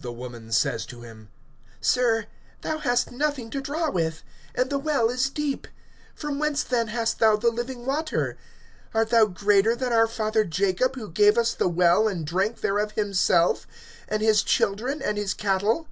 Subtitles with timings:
[0.00, 1.28] (11)The woman says to him:
[1.80, 2.26] Sir,
[2.60, 4.22] thou hast nothing to draw with,
[4.54, 5.66] and the well is deep.
[6.14, 8.38] From whence then hast thou the living water.
[8.94, 12.92] (12)Art thou greater than our father Jacob, who gave us the well, and drank thereof
[12.92, 13.66] himself,
[14.06, 15.88] and his children, and his cattle?